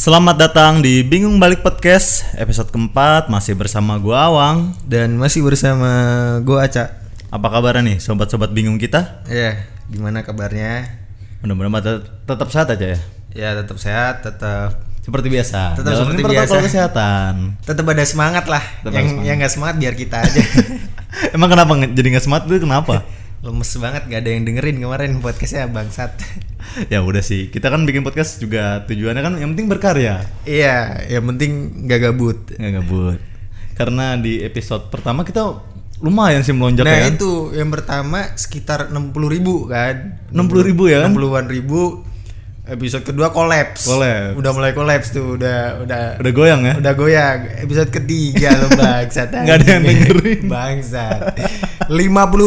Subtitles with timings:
[0.00, 4.72] Selamat datang di Bingung Balik Podcast episode keempat masih bersama gua Awang.
[4.88, 5.92] Dan masih bersama
[6.40, 9.20] gue Aca Apa kabar nih sobat-sobat bingung kita?
[9.28, 10.88] Ya, gimana kabarnya?
[11.44, 12.98] Mudah-mudahan tet- tetap sehat aja ya.
[13.36, 15.76] Ya tetap sehat, tetap Seperti biasa.
[15.76, 16.64] Tetap Jalanin seperti protokol biasa.
[16.64, 17.34] kesehatan.
[17.60, 18.64] tetap ada semangat lah.
[18.80, 19.28] Tetap yang semangat.
[19.28, 20.42] yang nggak semangat biar kita aja.
[21.36, 23.04] Emang kenapa jadi nggak semangat itu kenapa?
[23.40, 26.12] Lemes banget gak ada yang dengerin kemarin podcastnya bangsat.
[26.92, 27.48] ya udah sih.
[27.48, 32.38] Kita kan bikin podcast juga tujuannya kan yang penting berkarya, iya, yang penting nggak gabut.
[32.60, 33.18] nggak gabut.
[33.80, 35.56] Karena di episode pertama kita
[36.04, 37.02] lumayan sih melonjak Nah ya.
[37.08, 37.16] kan?
[37.16, 41.12] itu yang pertama sekitar 60 ribu kan 60 ribu ya kan?
[41.12, 42.04] 60-an ribu
[42.70, 44.38] Episode kedua kolaps Kolaps.
[44.38, 46.74] Udah mulai kolaps tuh Udah Udah Udah goyang ya?
[46.78, 50.42] Udah goyang Episode ketiga lo bangsat Nggak ada yang dengerin.
[50.46, 51.20] Bangsat
[51.90, 51.90] 50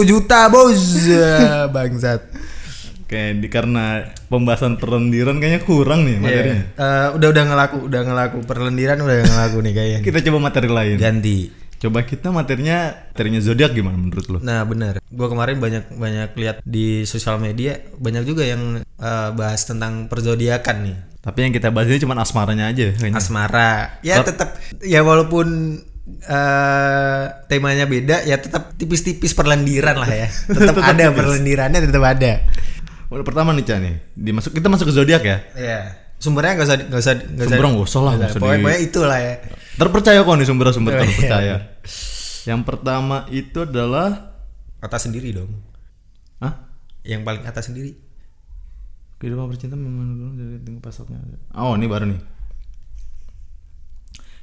[0.08, 0.80] juta bos
[1.76, 2.22] Bangsat
[3.04, 6.56] Kayak di karena pembahasan perlendiran kayaknya kurang nih materinya.
[6.66, 6.82] Iya.
[6.82, 10.96] Eh, Udah udah ngelaku Udah ngelaku Perlendiran udah ngelaku nih kayaknya Kita coba materi lain.
[10.98, 14.38] Ganti Coba kita materinya materinya zodiak gimana menurut lo?
[14.40, 19.68] Nah bener, gue kemarin banyak banyak lihat di sosial media banyak juga yang eh, bahas
[19.68, 20.98] tentang perzodiakan nih.
[21.20, 23.20] Tapi yang kita bahas ini cuma asmaranya aja kayaknya.
[23.20, 25.80] Asmara, ya tetap ya walaupun
[26.24, 30.28] eh temanya beda, ya tetap tipis-tipis perlendiran lah ya.
[30.52, 31.16] Tetap ada tipis.
[31.20, 32.44] perlendirannya, tetap ada.
[33.08, 33.96] Udah pertama nih Ca nih.
[34.12, 35.38] Dimasuk kita masuk ke zodiak ya.
[35.56, 35.80] Ya,
[36.20, 37.56] sumbernya nggak usah nggak usah nggak usah.
[37.56, 39.34] Sumbernya nggak usah lah, usah Pokoknya, di- pokoknya itulah ya.
[39.74, 41.04] Terpercaya kok nih sumber-sumber Oh, iya.
[41.08, 41.56] terpercaya.
[42.44, 44.34] Yang pertama itu adalah
[44.84, 45.48] Atas sendiri dong.
[46.44, 46.68] Hah?
[47.08, 47.96] Yang paling atas sendiri.
[49.16, 51.24] Kehidupan percintaan memang dari pasoknya.
[51.56, 52.20] Oh, ini baru nih.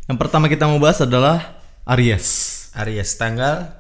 [0.09, 2.73] Yang pertama kita mau bahas adalah Aries.
[2.73, 3.77] Aries tanggal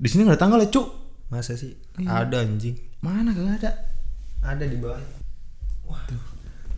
[0.00, 0.88] Di sini nggak ada tanggal ya, Cuk.
[1.28, 1.76] masa sih?
[2.00, 2.80] Ada anjing.
[3.04, 3.70] Mana gak ada?
[4.40, 4.98] Ada di bawah.
[5.84, 6.22] Waduh.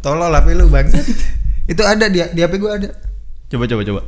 [0.03, 1.07] Tolol HP lu bangsat.
[1.73, 2.91] itu ada di di HP gua ada.
[3.47, 4.03] Coba coba coba.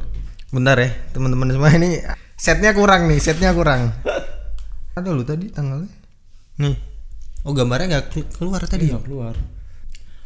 [0.48, 2.00] Bentar ya, teman-teman semua ini
[2.34, 3.92] setnya kurang nih, setnya kurang.
[4.96, 5.92] ada lu tadi tanggalnya.
[6.58, 6.74] Nih.
[7.44, 8.90] Oh, gambarnya nggak kelu- keluar tadi.
[8.90, 9.36] Iya, keluar.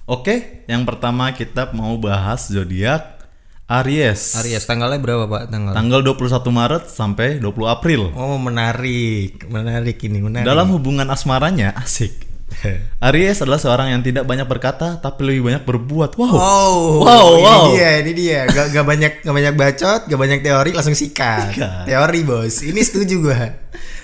[0.06, 3.21] Oke, yang pertama kita mau bahas zodiak
[3.69, 4.34] Aries.
[4.38, 5.43] Aries tanggalnya berapa, Pak?
[5.49, 5.72] Tanggal.
[5.75, 8.10] Tanggal 21 Maret sampai 20 April.
[8.12, 9.44] oh, menarik.
[9.47, 10.47] Menarik ini, menarik.
[10.47, 12.31] Dalam hubungan asmaranya asik.
[13.09, 16.17] Aries adalah seorang yang tidak banyak berkata tapi lebih banyak berbuat.
[16.17, 16.35] Wow.
[16.35, 17.65] Wow, Wow, ini wow.
[17.75, 18.41] dia, ini dia.
[18.49, 21.55] Gak, gak banyak, gak banyak bacot, gak banyak teori, langsung sikat.
[21.55, 21.85] Sikat.
[21.89, 23.41] Teori bos, ini setuju gua.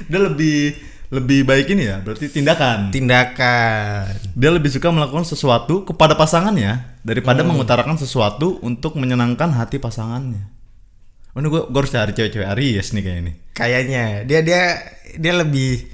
[0.07, 0.79] Dia lebih
[1.09, 2.93] lebih baik ini ya, berarti tindakan.
[2.93, 4.13] Tindakan.
[4.37, 10.53] Dia lebih suka melakukan sesuatu kepada pasangannya daripada mengutarakan sesuatu untuk menyenangkan hati pasangannya.
[11.33, 13.33] Oh, ini gue harus cari cewek-cewek Aries nih kayak ini.
[13.57, 14.63] Kayaknya dia dia
[15.17, 15.87] dia lebih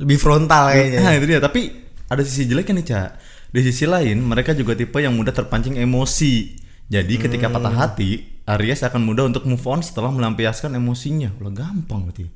[0.00, 0.98] lebih frontal kayaknya.
[1.02, 1.79] Nah itu dia, tapi
[2.10, 3.10] ada sisi jeleknya nih Cak.
[3.54, 6.58] Di sisi lain, mereka juga tipe yang mudah terpancing emosi.
[6.90, 11.30] Jadi ketika patah hati, Aries akan mudah untuk move on setelah melampiaskan emosinya.
[11.38, 12.26] Udah gampang berarti.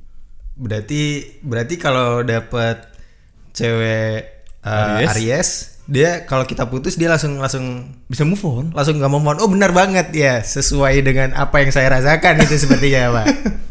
[0.55, 1.03] Berarti
[1.43, 2.87] berarti kalau dapet
[3.51, 5.11] cewek uh, Aries?
[5.11, 5.51] Aries.
[5.85, 8.73] dia kalau kita putus dia langsung langsung Bisa move on.
[8.73, 9.39] langsung nggak mau move on.
[9.43, 13.27] Oh benar banget ya, sesuai dengan apa yang saya rasakan itu sepertinya pak.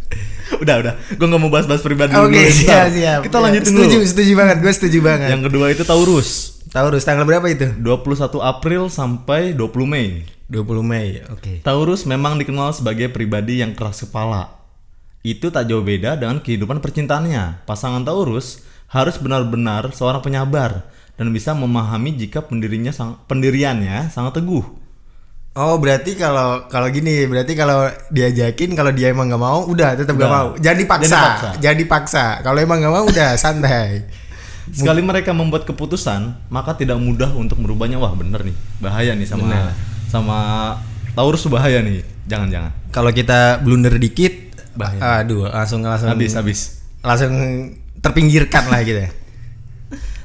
[0.62, 0.94] udah, udah.
[1.16, 2.52] Gue nggak mau bahas-bahas pribadi Oke dulu.
[2.62, 3.20] siap siap.
[3.26, 4.06] Kita Ya, lanjutin setuju, dulu.
[4.06, 5.30] Setuju banget, gue setuju banget.
[5.34, 6.30] Yang kedua itu Taurus.
[6.70, 7.68] Taurus tanggal berapa itu?
[7.78, 10.26] 21 April sampai 20 Mei.
[10.50, 11.22] 20 Mei.
[11.30, 11.62] Oke.
[11.62, 14.60] Taurus memang dikenal sebagai pribadi yang keras kepala.
[15.24, 17.64] Itu tak jauh beda dengan kehidupan percintaannya.
[17.64, 20.84] Pasangan Taurus harus benar-benar seorang penyabar
[21.16, 24.66] dan bisa memahami jika pendirinya sang, pendiriannya sangat teguh.
[25.54, 30.18] Oh berarti kalau kalau gini berarti kalau diajakin kalau dia emang nggak mau udah tetap
[30.18, 31.50] nggak mau jangan dipaksa Jangan dipaksa.
[31.62, 33.90] jangan dipaksa kalau emang nggak mau udah santai
[34.66, 38.00] Sekali mereka membuat keputusan, maka tidak mudah untuk merubahnya.
[38.00, 38.56] Wah, bener nih.
[38.80, 39.76] Bahaya nih sama Bener.
[40.08, 40.38] sama
[41.12, 42.00] Taurus bahaya nih.
[42.24, 42.72] Jangan-jangan.
[42.90, 44.32] kalau kita blunder dikit
[44.74, 45.22] Bahaya.
[45.22, 46.60] aduh langsung langsung Habis, habis.
[47.04, 47.30] langsung
[48.00, 49.12] terpinggirkan lah gitu ya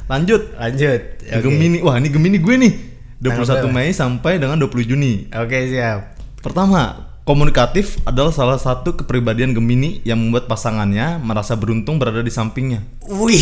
[0.07, 0.55] Lanjut.
[0.55, 1.43] lanjut Oke.
[1.43, 1.79] Gemini.
[1.83, 2.73] Wah, ini Gemini gue nih.
[3.19, 3.75] 21 Tanggal berapa?
[3.75, 5.27] Mei sampai dengan 20 Juni.
[5.29, 6.01] oke siap
[6.39, 12.87] Pertama, komunikatif adalah salah satu kepribadian Gemini yang membuat pasangannya merasa beruntung berada di sampingnya.
[13.05, 13.37] wih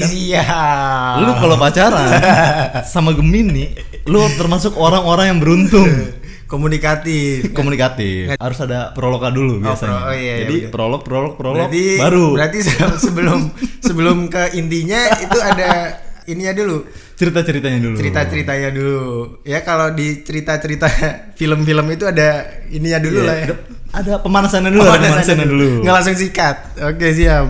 [0.00, 2.06] siap Lu kalau pacaran
[2.86, 3.74] sama Gemini,
[4.04, 5.90] lu termasuk orang-orang yang beruntung.
[6.46, 8.38] komunikatif Komunikatif.
[8.38, 9.90] Harus ada prologa dulu biasanya.
[9.92, 10.70] pro- oh iya, iya, Jadi bener.
[10.70, 13.40] prolog, prolog, prolog, berarti baru berarti se- sebelum
[13.80, 15.70] sebelum ke intinya itu ada
[16.24, 16.86] ininya dulu
[17.16, 17.96] cerita-ceritanya dulu.
[17.96, 19.00] cerita-ceritanya dulu
[19.42, 20.84] ya kalau di cerita-cerita
[21.38, 23.46] film-film itu ada ininya dulu Iya, lah ya
[23.90, 25.68] ada- pemanasannya dulu, ada pemanasannya dulu.
[25.80, 27.46] nggak langsung sikat oke siap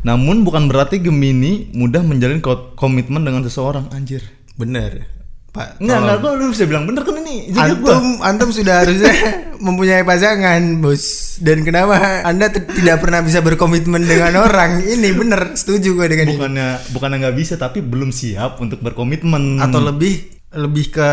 [0.00, 4.24] Namun bukan berarti Gemini mudah menjalin ko- komitmen dengan seseorang, anjir.
[4.54, 5.19] bener
[5.50, 5.82] Pak.
[5.82, 7.90] Enggak, enggak, gua lu bisa bilang bener kan ini juga gua.
[7.98, 9.14] Antum, antum sudah harusnya
[9.66, 11.36] mempunyai pasangan, bos.
[11.42, 14.78] Dan kenapa anda tidak pernah bisa berkomitmen dengan orang?
[14.78, 16.38] Ini bener, setuju gue dengan ini.
[16.38, 19.58] Bukannya bukannya nggak bisa tapi belum siap untuk berkomitmen.
[19.58, 21.10] Atau lebih lebih ke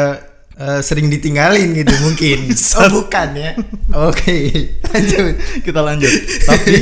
[0.53, 2.53] eh, sering ditinggalin gitu mungkin.
[2.85, 3.51] oh bukan ya?
[4.05, 4.37] Oke,
[4.85, 5.33] lanjut.
[5.65, 6.13] kita lanjut.
[6.45, 6.73] Tapi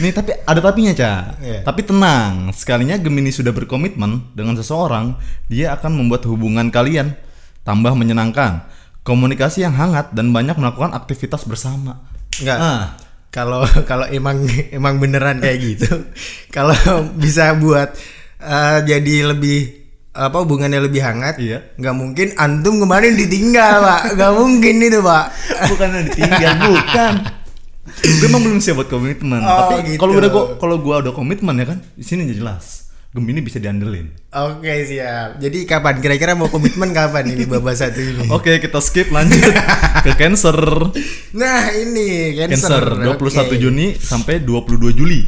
[0.00, 1.36] nih tapi ada tapinya, Ca.
[1.38, 1.60] Iya.
[1.62, 5.14] Tapi tenang, sekalinya Gemini sudah berkomitmen dengan seseorang,
[5.46, 7.12] dia akan membuat hubungan kalian
[7.62, 8.64] tambah menyenangkan,
[9.04, 12.00] komunikasi yang hangat dan banyak melakukan aktivitas bersama.
[12.40, 12.58] Enggak.
[12.58, 12.84] Ah.
[13.30, 14.42] Kalau kalau emang
[14.74, 15.90] emang beneran kayak gitu,
[16.56, 16.74] kalau
[17.14, 17.94] bisa buat
[18.42, 19.78] eh, jadi lebih
[20.10, 21.78] apa hubungannya lebih hangat, Iya.
[21.78, 25.24] nggak mungkin antum kemarin ditinggal pak, nggak mungkin itu pak.
[25.70, 27.14] bukan ditinggal, bukan.
[27.98, 29.42] gue emang belum siap buat komitmen.
[29.42, 30.00] Oh, tapi gitu.
[30.00, 32.90] kalau udah gua kalau gua udah komitmen ya kan, di sini jelas.
[33.10, 34.06] Gemini bisa diandelin.
[34.30, 35.42] Oke siap.
[35.42, 38.30] Jadi kapan kira-kira mau komitmen kapan ini babak satu ini?
[38.38, 39.50] Oke, kita skip lanjut
[40.06, 40.54] ke Cancer.
[41.34, 43.02] Nah ini cancer.
[43.02, 43.56] Cancer 21 Oke.
[43.58, 45.26] Juni sampai 22 Juli.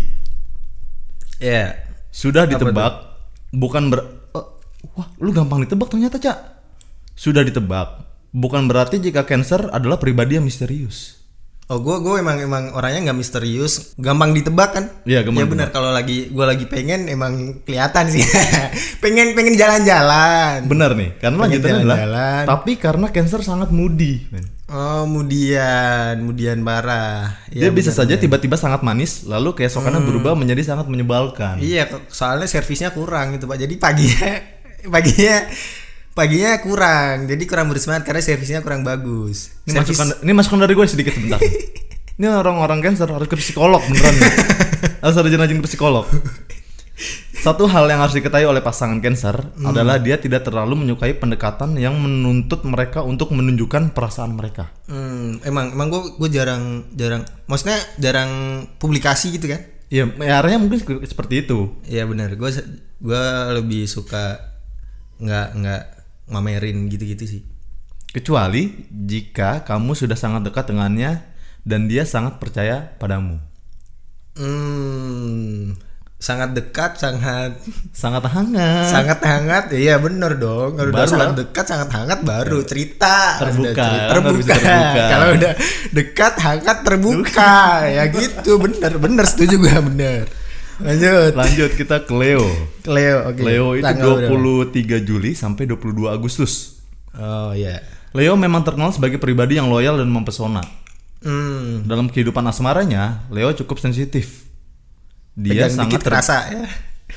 [1.42, 1.74] Ya.
[2.14, 3.18] Sudah ditebak,
[3.50, 4.00] bukan ber
[4.30, 4.46] Eh,
[4.94, 6.38] Wah, lu gampang ditebak ternyata, Cak.
[7.18, 11.21] Sudah ditebak, bukan berarti jika Cancer adalah pribadi yang misterius.
[11.66, 14.84] Oh gue gue emang emang orangnya nggak misterius, gampang ditebak kan?
[15.06, 18.20] Iya, gampang Ya benar kalau lagi gue lagi pengen emang kelihatan sih.
[19.02, 20.66] pengen pengen jalan-jalan.
[20.66, 22.44] Benar nih, karena Pengen lanjutannya adalah jalan-jalan.
[22.50, 24.26] tapi karena Cancer sangat moody.
[24.68, 27.40] Oh, kemudian, kemudian parah.
[27.48, 31.60] Dia Ya, bisa saja tiba-tiba sangat manis, lalu keesokannya berubah menjadi sangat menyebalkan.
[31.60, 33.60] Iya, soalnya servisnya kurang gitu pak.
[33.60, 34.32] Jadi paginya,
[34.94, 35.36] paginya,
[36.12, 37.26] paginya kurang.
[37.26, 39.52] Jadi kurang bersemangat karena servisnya kurang bagus.
[39.64, 41.40] Ini Servis- masukan, ini masukan dari gue sedikit sebentar.
[42.18, 44.32] ini orang-orang cancer harus ke psikolog beneran nih.
[45.02, 46.06] harus rajin-rajin ke psikolog.
[47.42, 49.34] Satu hal yang harus diketahui oleh pasangan cancer
[49.66, 54.70] adalah dia tidak terlalu menyukai pendekatan yang menuntut mereka untuk menunjukkan perasaan mereka.
[54.86, 58.30] Hmm, emang emang gue gue jarang jarang, maksudnya jarang
[58.78, 59.58] publikasi gitu kan?
[59.90, 61.74] Iya, ya, arahnya mungkin se- seperti itu.
[61.82, 62.30] Iya benar.
[62.38, 62.54] Gue
[63.02, 63.24] gue
[63.58, 64.38] lebih suka
[65.18, 65.82] nggak nggak
[66.26, 67.42] mamerin gitu-gitu sih.
[68.12, 71.24] Kecuali jika kamu sudah sangat dekat dengannya
[71.64, 73.40] dan dia sangat percaya padamu.
[74.32, 75.76] Hmm,
[76.16, 77.56] sangat dekat, sangat
[78.02, 78.86] Sangat hangat.
[78.88, 79.64] sangat hangat.
[79.72, 80.76] Iya bener dong.
[80.76, 83.40] Kalau udah sangat dekat, sangat hangat baru cerita.
[83.40, 84.54] Terbuka, cerita, terbuka.
[84.56, 85.04] terbuka.
[85.08, 85.52] Kalau udah
[85.92, 87.54] dekat, hangat, terbuka.
[87.88, 90.24] ya gitu, bener, bener setuju gue bener.
[90.82, 91.32] Lanjut.
[91.32, 92.43] Lanjut kita ke Leo.
[92.84, 93.40] Leo, oke.
[93.40, 94.69] Leo itu Tanggal berapa?
[94.69, 96.82] 23 Juli sampai 22 Agustus.
[97.12, 97.81] Oh iya.
[98.11, 100.61] Leo memang terkenal sebagai pribadi yang loyal dan mempesona.
[101.20, 101.82] Hmm.
[101.82, 104.44] Dalam kehidupan asmaranya, Leo cukup sensitif.
[105.32, 106.64] Dia Pegang sangat dikit kerasa ya.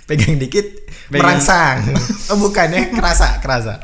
[0.05, 0.65] Pegang dikit
[1.09, 1.77] Pegang- merangsang.
[2.29, 3.81] oh bukan ya, kerasa, kerasa.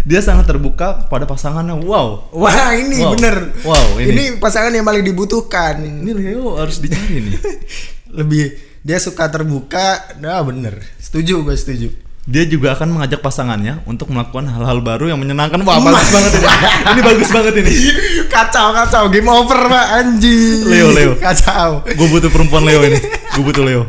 [0.00, 1.76] dia sangat terbuka pada pasangannya.
[1.76, 2.32] Wow.
[2.32, 3.12] Wah, ini Wow.
[3.12, 3.36] bener.
[3.60, 4.08] Wow, ini.
[4.08, 5.76] ini pasangan yang paling dibutuhkan.
[5.78, 7.36] Ini Leo harus dicari nih.
[8.18, 10.16] Lebih dia suka terbuka.
[10.20, 10.80] Nah, bener.
[10.96, 11.88] Setuju, gue setuju.
[12.30, 15.66] Dia juga akan mengajak pasangannya untuk melakukan hal-hal baru yang menyenangkan.
[15.66, 16.48] Wah, bagus banget ini.
[16.86, 17.72] Ini bagus banget ini.
[18.34, 19.04] kacau, kacau.
[19.10, 19.86] Game over, Pak.
[19.98, 20.62] Anjing.
[20.68, 21.12] Leo, Leo.
[21.18, 21.82] Kacau.
[21.84, 23.00] Gue butuh perempuan Leo ini.
[23.34, 23.82] Gue butuh Leo.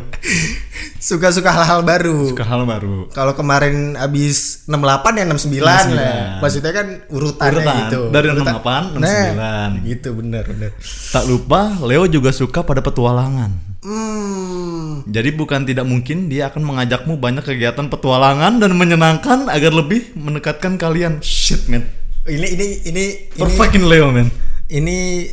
[1.02, 2.30] Suka-suka hal-hal baru.
[2.30, 3.10] Suka hal baru.
[3.10, 6.38] Kalau kemarin abis 68 ya 69 lah.
[6.38, 7.76] Maksudnya kan urutannya Urutan.
[7.78, 8.00] gitu.
[8.14, 8.54] Dari Urutan.
[8.58, 9.34] 68, 69.
[9.34, 10.70] Nah, gitu bener bener.
[11.10, 13.71] Tak lupa, Leo juga suka pada petualangan.
[13.82, 15.02] Hmm.
[15.10, 20.78] Jadi bukan tidak mungkin dia akan mengajakmu banyak kegiatan petualangan dan menyenangkan agar lebih mendekatkan
[20.78, 21.18] kalian.
[21.18, 21.82] Shit man.
[22.22, 24.30] Ini ini ini ini Perfect in Leo man.
[24.70, 25.26] ini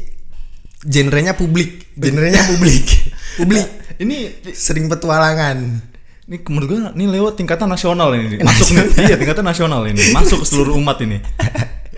[0.81, 2.85] genrenya publik, genrenya publik.
[3.37, 3.67] publik
[3.99, 5.59] Ini sering petualangan.
[6.31, 8.39] ini menurut gue ini Leo tingkatan nasional ini.
[8.39, 9.11] Masuk nih.
[9.11, 10.15] Iya tingkatan nasional ini.
[10.15, 11.19] Masuk ke seluruh umat ini.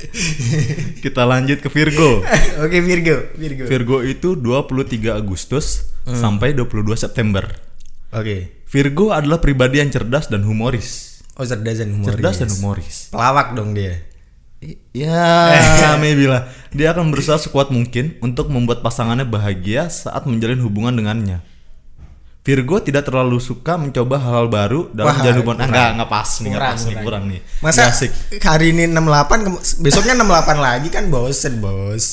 [1.05, 2.25] Kita lanjut ke Virgo.
[2.57, 3.63] Oke Virgo, Virgo.
[3.69, 7.45] Virgo itu 23 Agustus sampai 22 September.
[8.11, 8.65] Oke.
[8.67, 11.19] Virgo adalah pribadi yang cerdas dan humoris.
[11.39, 12.11] Oh cerdas dan humoris.
[12.15, 12.95] Cerdas dan humoris.
[13.11, 13.99] Pelawak dong dia.
[14.93, 15.57] Ya,
[16.03, 16.45] maybe lah.
[16.69, 21.41] Dia akan berusaha sekuat mungkin untuk membuat pasangannya bahagia saat menjalin hubungan dengannya.
[22.41, 25.61] Virgo tidak terlalu suka mencoba hal-hal baru dalam Wah, menjalin hubungan.
[25.61, 27.23] Ah, enggak, enggak pas nih, enggak Kurang, pas nih, kurang.
[27.29, 27.39] nih.
[27.61, 28.11] Masa asik.
[28.41, 32.05] hari ini 68 ke- besoknya 68 lagi kan bosen bos.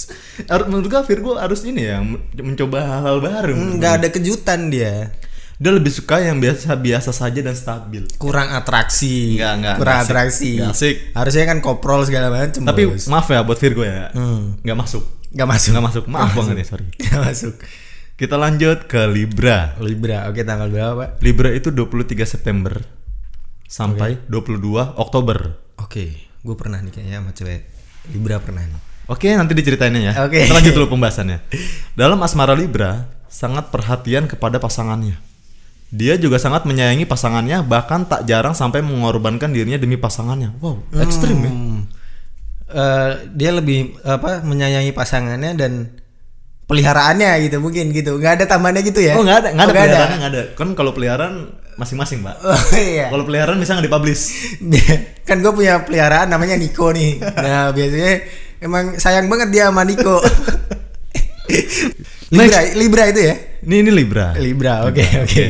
[0.44, 3.56] Harus menurut gua Virgo harus ini ya, men- mencoba hal-hal baru.
[3.56, 5.16] Nggak ada kejutan dia.
[5.56, 8.04] Dia lebih suka yang biasa-biasa saja dan stabil.
[8.14, 9.34] Kurang atraksi.
[9.34, 10.06] Nggak, nggak, Kurang asik.
[10.06, 10.50] atraksi.
[10.60, 10.96] Asik.
[11.16, 12.62] Harusnya kan koprol segala macam.
[12.62, 13.08] Tapi bos.
[13.08, 14.12] maaf ya buat Virgo ya.
[14.12, 14.60] Hmm.
[14.62, 15.02] Masuk.
[15.28, 15.70] nggak masuk.
[15.72, 16.04] Nggak masuk.
[16.06, 16.86] Maaf banget ya, sorry.
[16.94, 17.54] Nggak masuk.
[18.18, 19.78] Kita lanjut ke Libra.
[19.78, 20.26] Libra.
[20.26, 21.08] Oke tanggal berapa pak?
[21.22, 22.74] Libra itu 23 September
[23.62, 25.54] sampai 22 Oktober.
[25.78, 26.26] Oke.
[26.38, 27.60] gue pernah nih kayaknya sama cewek
[28.10, 28.82] Libra pernah nih.
[29.06, 30.12] Oke, nanti diceritainnya ya.
[30.26, 30.42] Oke.
[30.42, 31.46] Kita lanjut dulu pembahasannya.
[31.94, 35.14] Dalam asmara Libra, sangat perhatian kepada pasangannya.
[35.94, 40.58] Dia juga sangat menyayangi pasangannya, bahkan tak jarang sampai mengorbankan dirinya demi pasangannya.
[40.58, 41.52] Wow, ekstrim ya.
[41.54, 41.80] Hmm.
[42.68, 45.72] Eh, dia lebih apa menyayangi pasangannya dan
[46.68, 48.20] peliharaannya gitu mungkin gitu.
[48.20, 49.16] nggak ada tambahannya gitu ya?
[49.16, 50.42] Oh nggak ada, nggak ada Oh, peliharaannya nggak ada.
[50.52, 51.34] Kan kalau peliharaan
[51.80, 52.36] masing-masing, Pak.
[52.44, 53.08] Oh iya.
[53.08, 54.24] Kalau peliharaan bisa nggak dipublish.
[55.28, 57.18] kan gue punya peliharaan namanya Niko nih.
[57.24, 58.12] Nah biasanya
[58.60, 60.20] emang sayang banget dia sama Niko.
[62.28, 63.34] Libra, Libra itu ya?
[63.64, 64.36] Ini ini Libra.
[64.36, 65.46] Libra, oke oke.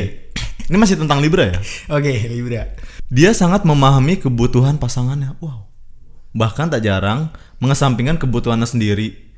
[0.69, 1.57] Ini masih tentang Libra ya.
[1.89, 2.69] Oke, Libra.
[3.09, 5.33] Dia sangat memahami kebutuhan pasangannya.
[5.41, 5.65] Wow.
[6.37, 9.28] Bahkan tak jarang mengesampingkan kebutuhannya sendiri.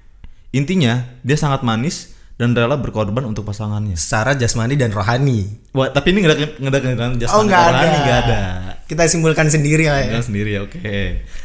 [0.52, 3.96] Intinya, dia sangat manis dan rela berkorban untuk pasangannya.
[3.96, 5.48] Secara jasmani dan rohani.
[5.72, 8.40] Wah, tapi ini nggak ada nggak ada jasmani Oh rohani, nggak ada.
[8.84, 10.12] Kita simpulkan sendiri lah ya.
[10.12, 10.80] Dia sendiri ya, oke.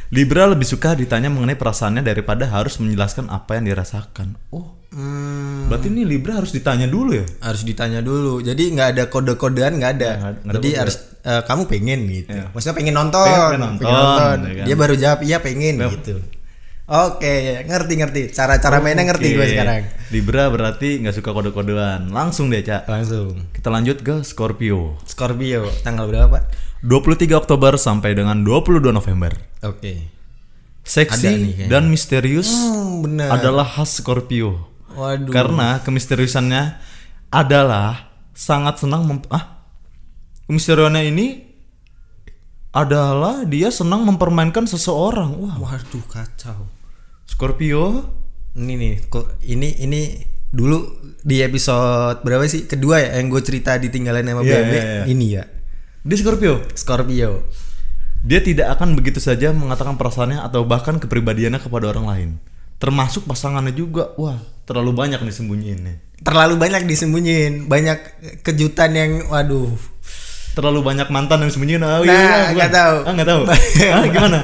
[0.09, 4.35] Libra lebih suka ditanya mengenai perasaannya daripada harus menjelaskan apa yang dirasakan.
[4.51, 7.27] Oh, Hmm, berarti ini Libra harus ditanya dulu ya?
[7.43, 8.41] harus ditanya dulu.
[8.41, 10.11] Jadi nggak ada kode-kodean nggak ada.
[10.17, 10.79] Nggak ada- Jadi kode.
[10.81, 12.31] harus eh, kamu pengen gitu.
[12.33, 12.45] Iya.
[12.49, 13.27] Maksudnya pengen nonton.
[13.27, 14.65] Pengen- pengen nonton, ya kan?
[14.65, 16.15] Dia baru jawab iya pengen gitu.
[16.87, 18.23] Oke, ngerti ngerti.
[18.31, 19.83] Cara-cara mainnya ngerti gue sekarang.
[20.09, 22.09] Libra berarti nggak suka kode-kodean.
[22.09, 22.87] Langsung deh, Cak.
[22.87, 23.51] Langsung.
[23.51, 24.95] Kita lanjut ke Scorpio.
[25.03, 26.47] Scorpio tanggal berapa?
[26.81, 29.35] 23 Oktober sampai dengan 22 November.
[29.61, 30.15] Oke.
[30.87, 31.67] Seksi nih kayaknya.
[31.67, 33.35] dan misterius Hmm, benar.
[33.35, 34.71] adalah khas Scorpio.
[34.95, 35.35] Waduh.
[35.35, 36.79] Karena kemisteriusannya
[37.29, 39.67] adalah sangat senang mem- ah
[40.47, 41.27] kemisteriusannya ini
[42.71, 45.35] adalah dia senang mempermainkan seseorang.
[45.35, 46.71] Wah, Waduh kacau.
[47.27, 48.15] Scorpio
[48.57, 48.93] Ini nih,
[49.45, 50.01] ini ini
[50.49, 52.65] dulu di episode berapa sih?
[52.65, 54.73] Kedua ya yang gue cerita ditinggalin sama Iya, BMW.
[54.73, 55.05] iya, iya.
[55.05, 55.45] Ini ya.
[56.01, 56.65] dia Scorpio.
[56.73, 57.45] Scorpio.
[58.25, 62.31] Dia tidak akan begitu saja mengatakan perasaannya atau bahkan kepribadiannya kepada orang lain.
[62.81, 64.17] Termasuk pasangannya juga.
[64.17, 65.95] Wah, terlalu banyak nih sembunyiinnya.
[66.25, 67.99] Terlalu banyak disembunyiin, banyak
[68.41, 69.69] kejutan yang waduh.
[70.57, 71.85] Terlalu banyak mantan yang sembunyiin.
[71.85, 72.57] Oh, Nah, bukan.
[72.57, 72.97] nggak tahu.
[73.05, 73.43] Ah, nggak tahu.
[73.93, 74.39] ah, gimana?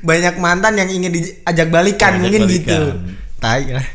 [0.00, 2.60] Banyak mantan yang ingin diajak balikan mungkin balikan.
[2.60, 2.82] gitu.
[3.40, 3.86] Tai lah.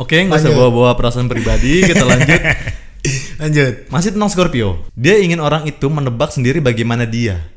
[0.00, 1.84] Oke, nggak usah bawa-bawa perasaan pribadi.
[1.86, 2.40] Kita lanjut.
[3.42, 3.90] Lanjut.
[3.90, 4.86] Masih tentang Scorpio.
[4.94, 7.50] Dia ingin orang itu menebak sendiri bagaimana dia.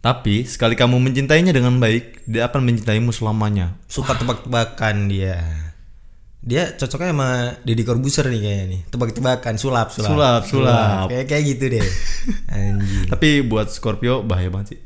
[0.00, 3.76] Tapi sekali kamu mencintainya dengan baik, dia akan mencintaimu selamanya.
[3.84, 5.44] Suka tebak-tebakan dia.
[6.40, 7.30] Dia cocoknya sama
[7.68, 8.80] Deddy Corbuzier nih kayaknya nih.
[8.88, 10.08] Tebak-tebakan, sulap, sulap.
[10.08, 11.06] Sulap, sulap.
[11.12, 11.84] Kayak kayak gitu deh.
[12.56, 13.12] Anjing.
[13.12, 14.80] Tapi buat Scorpio bahaya banget sih.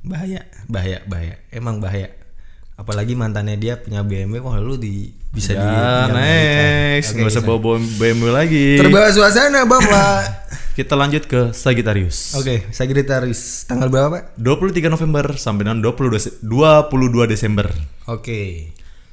[0.00, 2.14] Bahaya bahaya bahaya emang bahaya
[2.74, 7.12] apalagi mantannya dia punya BMW wah lu di bisa di Ya, punya next.
[7.12, 7.48] Oke, Nggak usah bisa.
[7.52, 8.66] bawa BMW lagi.
[8.76, 10.22] terbawa suasana bapak
[10.78, 12.32] Kita lanjut ke Sagittarius.
[12.34, 17.66] oke Sagittarius tanggal berapa pak 23 November sampai dengan 22, Dese- 22 Desember.
[18.06, 18.40] oke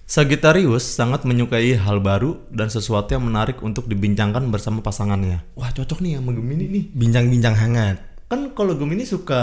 [0.06, 5.42] Sagittarius sangat menyukai hal baru dan sesuatu yang menarik untuk dibincangkan bersama pasangannya.
[5.56, 6.84] Wah, cocok nih sama Gemini nih.
[6.94, 9.42] bincang-bincang hangat Kan kalau Gemini suka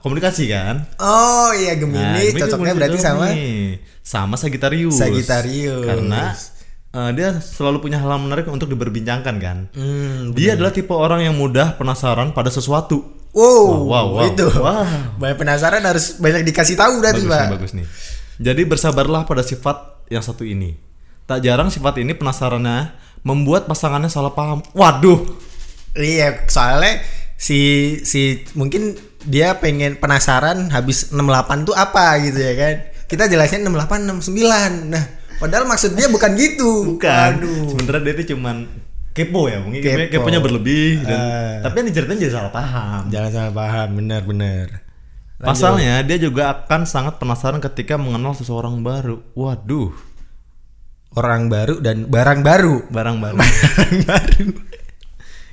[0.00, 0.86] komunikasi kan?
[0.96, 3.26] oh iya Nah, Gemini Gemini cocoknya komunikasi berarti sama
[4.00, 4.94] sama Sagittarius.
[4.94, 5.82] Sagittarius.
[5.82, 6.30] Karena
[6.90, 9.58] eh, dia selalu punya hal menarik untuk diperbincangkan kan.
[9.74, 13.02] hmm, Dia adalah tipe orang yang mudah penasaran pada sesuatu.
[13.30, 14.26] wow, wow, wow.
[14.26, 14.86] itu Wow.
[15.18, 17.86] banyak penasaran harus banyak dikasih tahu berarti bagus pak nih, bagus nih.
[18.40, 20.74] Jadi bersabarlah pada sifat yang satu ini.
[21.26, 22.90] Tak jarang sifat ini penasarannya
[23.22, 24.62] membuat pasangannya salah paham.
[24.72, 25.30] Waduh,
[25.90, 27.02] Iya, soalnya
[27.40, 27.60] si
[28.04, 28.92] si mungkin
[29.24, 31.16] dia pengen penasaran habis 68
[31.64, 32.74] tuh apa gitu ya kan.
[33.08, 34.92] Kita jelasin 68 69.
[34.92, 35.04] Nah,
[35.36, 36.84] padahal maksud dia bukan gitu.
[36.94, 37.40] bukan.
[37.40, 37.72] Aduh.
[37.72, 38.68] Sementara dia itu cuman
[39.10, 39.96] kepo ya, mungkin kepo.
[39.98, 40.12] Kepo.
[40.22, 41.02] keponya berlebih.
[41.02, 41.56] Dan, Ah.
[41.64, 43.08] Tapi yang diceritain jadi salah paham.
[43.08, 44.66] Jangan salah paham, benar-benar.
[45.36, 49.24] Pasalnya dia juga akan sangat penasaran ketika mengenal seseorang baru.
[49.32, 49.90] Waduh,
[51.10, 52.86] Orang baru dan barang baru.
[52.86, 53.36] barang baru.
[53.42, 54.46] Barang baru.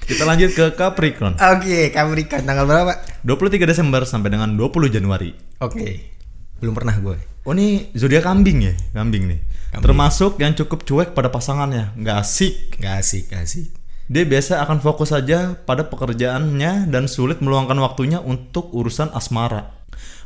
[0.08, 1.36] Kita lanjut ke Capricorn.
[1.36, 2.96] Oke, Capricorn tanggal berapa?
[3.28, 5.36] 23 Desember sampai dengan 20 Januari.
[5.60, 6.16] Oke.
[6.64, 7.20] Belum pernah gue.
[7.44, 9.40] Oh ini zodiak kambing ya, kambing nih.
[9.76, 9.84] Kambing.
[9.84, 12.80] Termasuk yang cukup cuek pada pasangannya, nggak asik.
[12.80, 13.68] Gak asik, gak asik.
[14.08, 19.76] Dia biasa akan fokus saja pada pekerjaannya dan sulit meluangkan waktunya untuk urusan asmara.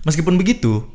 [0.05, 0.85] Meskipun begitu,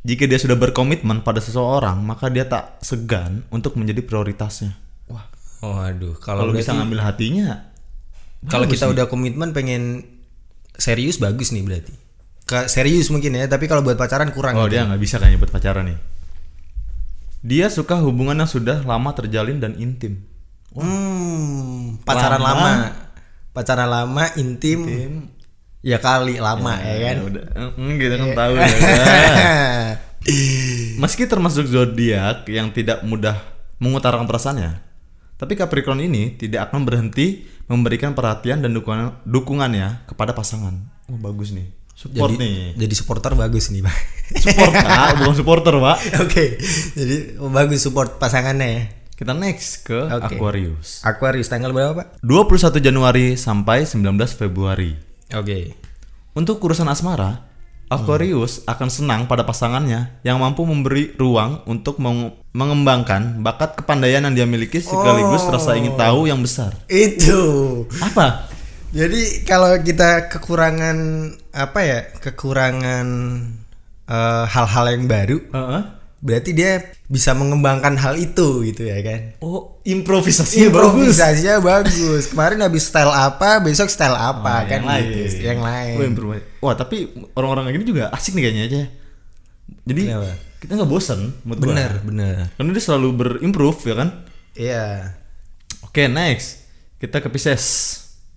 [0.00, 4.72] jika dia sudah berkomitmen pada seseorang, maka dia tak segan untuk menjadi prioritasnya.
[5.12, 5.28] Wah,
[5.60, 7.69] Waduh, kalau kalau bisa ngambil hatinya,
[8.48, 8.92] Kalau kita nih.
[8.96, 10.06] udah komitmen pengen
[10.80, 11.92] serius bagus nih berarti.
[12.48, 14.56] Ke serius mungkin ya, tapi kalau buat pacaran kurang.
[14.56, 14.80] Oh gitu.
[14.80, 15.98] dia nggak bisa kayaknya buat pacaran nih.
[17.40, 20.24] Dia suka hubungan yang sudah lama terjalin dan intim.
[20.72, 22.54] Hmm, pacaran Lama.
[22.54, 22.72] lama.
[23.50, 24.86] Pacaran lama, intim.
[24.86, 25.14] Intim.
[25.80, 27.16] Ya kali lama ya, kan.
[27.16, 27.44] Ya udah,
[27.76, 28.68] mm, gitu kan tahu ya.
[31.00, 33.40] Meski termasuk zodiak yang tidak mudah
[33.80, 34.76] mengutarakan perasaannya,
[35.40, 40.74] tapi Capricorn ini tidak akan berhenti memberikan perhatian dan dukungan dukungannya kepada pasangan.
[41.06, 42.56] Oh bagus nih, support jadi, nih.
[42.74, 43.98] jadi supporter bagus nih, Pak.
[44.42, 45.98] Support Pak, bukan supporter Pak.
[46.26, 46.44] Oke.
[46.98, 48.82] Jadi oh, bagus support pasangannya ya.
[49.14, 50.34] Kita next ke Oke.
[50.34, 51.06] Aquarius.
[51.06, 52.06] Aquarius tanggal berapa, Pak?
[52.26, 54.96] 21 Januari sampai 19 Februari.
[55.36, 55.76] Oke.
[56.34, 57.49] Untuk urusan asmara,
[57.90, 64.34] Aquarius akan senang pada pasangannya yang mampu memberi ruang untuk meng- mengembangkan bakat kepandaian yang
[64.34, 66.70] dia miliki sekaligus rasa ingin tahu yang besar.
[66.86, 67.84] Itu.
[67.98, 68.46] Apa?
[68.90, 70.96] Jadi kalau kita kekurangan
[71.50, 72.00] apa ya?
[72.14, 73.06] Kekurangan
[74.06, 75.82] eh, hal-hal yang baru, Heeh.
[76.20, 79.40] Berarti dia bisa mengembangkan hal itu gitu ya kan?
[79.40, 80.68] Oh, improvisasi bagus.
[80.68, 82.28] Improvisasinya bagus.
[82.28, 85.04] Kemarin habis style apa, besok style apa Oh, kan yang lain.
[85.16, 85.40] gitu.
[85.40, 85.96] Yang lain.
[85.96, 86.36] Oh.
[86.60, 86.96] Wah, tapi
[87.32, 88.82] orang-orang kayak gini juga asik nih kayaknya aja.
[89.82, 90.32] Jadi Kenapa?
[90.60, 91.68] kita nggak bosan menurut gua.
[91.72, 92.34] bener, bener.
[92.52, 94.08] Karena dia selalu berimprove ya kan.
[94.52, 94.84] Iya.
[95.82, 96.68] Oke, next.
[97.00, 97.64] Kita ke Pisces.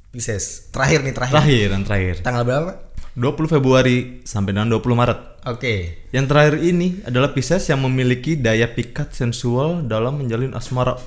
[0.08, 0.72] Pisces.
[0.72, 1.36] Terakhir nih terakhir.
[1.36, 2.16] Terakhir dan terakhir.
[2.24, 2.72] Tanggal berapa?
[3.14, 5.20] 20 Februari sampai dengan 20 Maret.
[5.46, 6.06] Oke.
[6.10, 10.98] Yang terakhir ini adalah Pisces yang memiliki daya pikat sensual dalam menjalin asmara.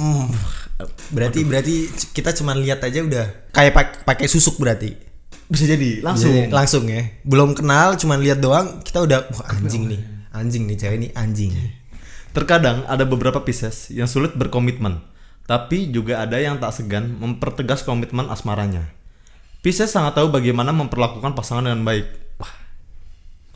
[0.00, 0.32] Hmm.
[1.12, 4.96] Berarti berarti kita cuma lihat aja udah kayak pak- pakai susuk berarti.
[5.52, 6.32] Bisa jadi langsung.
[6.32, 7.04] Jadi, langsung ya.
[7.20, 10.00] Belum kenal cuma lihat doang kita udah wah anjing nih.
[10.32, 11.52] Anjing nih cewek ini anjing.
[12.32, 15.04] Terkadang ada beberapa Pisces yang sulit berkomitmen,
[15.44, 18.88] tapi juga ada yang tak segan mempertegas komitmen asmaranya.
[19.62, 22.06] Pisces sangat tahu bagaimana memperlakukan pasangan dengan baik.
[22.42, 22.52] Wah,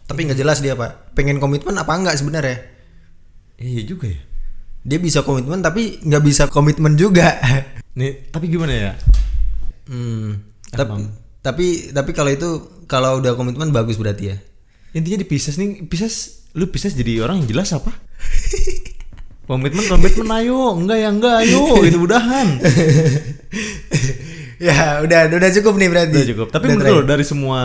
[0.06, 1.18] Tapi nggak jelas dia pak.
[1.18, 2.62] Pengen komitmen apa enggak sebenarnya?
[3.58, 4.20] iya juga ya.
[4.86, 7.34] Dia bisa komitmen tapi nggak bisa komitmen juga.
[7.98, 8.92] Nih, tapi gimana ya?
[9.90, 10.46] Hmm.
[10.70, 11.10] Tapi
[11.42, 12.48] tapi tapi kalau itu
[12.86, 14.36] kalau udah komitmen bagus berarti ya.
[14.94, 17.92] Intinya di Pisces nih, Pisces, lu Pisces jadi orang yang jelas apa?
[19.46, 22.48] komitmen, komitmen, ayo, enggak ya enggak, ayo, itu udahan.
[24.58, 26.16] ya udah udah cukup nih berarti.
[26.16, 26.48] Udah cukup.
[26.50, 27.60] Tapi Udah menurut dari semua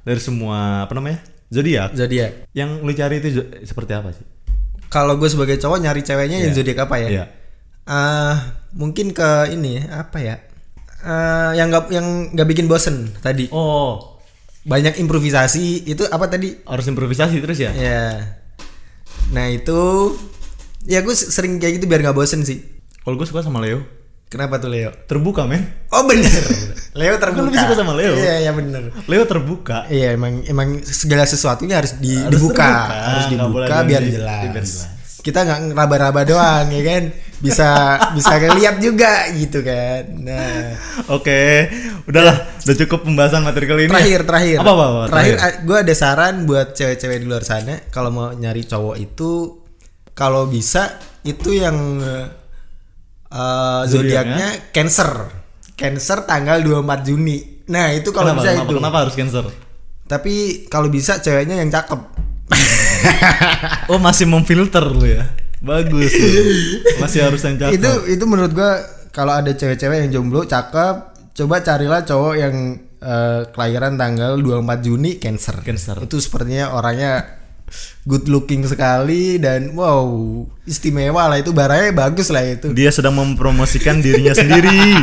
[0.00, 2.48] dari semua apa namanya zodiak zodiak.
[2.52, 3.28] yang lu cari itu
[3.62, 4.24] seperti apa sih?
[4.88, 6.56] Kalau gue sebagai cowok nyari ceweknya yang Iya.
[6.56, 7.08] zodiak apa ya?
[7.08, 7.24] Iya.
[7.84, 8.34] Ah,
[8.70, 10.36] mungkin ke ini apa ya?
[10.98, 13.48] Eh, yang nggak yang nggak bikin bosen tadi.
[13.48, 14.16] Oh,
[14.60, 16.52] Banyak improvisasi itu apa tadi?
[16.62, 17.72] harus improvisasi terus ya?
[17.72, 18.04] Ya.
[19.28, 20.12] Nah itu
[20.84, 22.60] ya gue sering kayak gitu biar nggak bosen sih.
[23.00, 23.80] Kalau gue suka sama Leo,
[24.28, 24.92] Kenapa tuh Leo?
[25.04, 25.64] terbuka men.
[25.88, 26.28] Oh bener.
[27.00, 27.48] Leo terbuka.
[27.48, 28.12] lebih suka sama Leo.
[28.12, 28.92] Iya iya bener.
[29.04, 29.88] Leo terbuka.
[29.88, 34.40] Iya emang emang segala sesuatunya harus di- Harus dibuka, terbuka, harus dibuka biar di- jelas.
[34.44, 34.72] biar jelas.
[35.18, 37.02] Kita nggak ngeraba-raba doang ya kan,
[37.38, 37.68] bisa
[38.12, 40.02] bisa ngeliat juga gitu kan.
[40.14, 40.76] Nah
[41.08, 41.68] Oke,
[42.04, 43.90] udahlah, udah cukup pembahasan materi kali ini.
[43.90, 44.84] terakhir terakhir Apa apa?
[44.86, 45.02] apa?
[45.08, 49.30] terakhir gue ada saran buat cewek-cewek di luar sana kalau mau nyari cowok itu
[50.12, 51.76] kalau bisa itu yang
[53.32, 55.32] uh, zodiaknya Cancer.
[55.78, 57.38] Cancer tanggal 24 Juni.
[57.68, 58.78] Nah, itu kalau kenapa, bisa kenapa, itu.
[58.80, 59.44] kenapa harus cancer?
[60.08, 60.34] Tapi
[60.72, 62.00] kalau bisa ceweknya yang cakep.
[63.88, 65.24] Oh masih memfilter lu ya?
[65.62, 66.12] Bagus.
[66.12, 67.00] lu.
[67.00, 67.78] Masih harus yang cakep.
[67.78, 72.54] itu itu menurut gua kalau ada cewek-cewek yang jomblo cakep coba carilah cowok yang
[72.98, 75.62] eh, kelahiran tanggal 24 Juni Cancer.
[75.62, 75.96] Cancer.
[76.04, 77.37] Itu sepertinya orangnya
[78.02, 80.08] good looking sekali dan wow
[80.64, 82.72] istimewa lah itu barangnya bagus lah itu.
[82.72, 84.78] Dia sedang mempromosikan dirinya sendiri.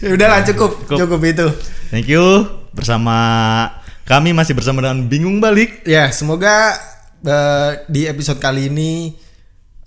[0.00, 0.98] Ya udahlah cukup, Cukup.
[1.00, 1.46] cukup itu.
[1.88, 2.44] Thank you.
[2.76, 3.16] Bersama
[4.04, 5.88] kami masih bersama dengan Bingung Balik.
[5.88, 6.76] Ya semoga
[7.24, 9.16] eh, di episode kali ini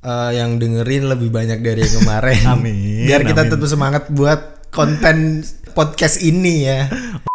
[0.01, 2.41] eh, yang dengerin lebih banyak dari yang kemarin.
[2.57, 3.51] Amin, Biar kita amin.
[3.53, 5.45] tetap semangat buat konten
[5.77, 6.89] podcast ini ya.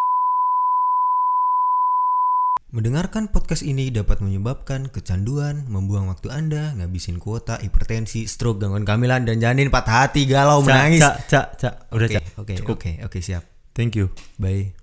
[2.79, 9.27] Mendengarkan podcast ini dapat menyebabkan kecanduan, membuang waktu Anda, ngabisin kuota, hipertensi, stroke, gangguan kehamilan,
[9.27, 11.03] dan janin patah hati, galau, Cak, menangis.
[11.03, 11.73] cak, cak, cak.
[11.91, 12.23] Udah Oke, cak.
[12.39, 12.75] oke, Cukup.
[12.79, 13.43] oke, oke, siap.
[13.75, 14.15] Thank you.
[14.39, 14.78] Bye.